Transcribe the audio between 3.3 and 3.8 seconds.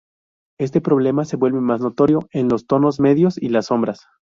y las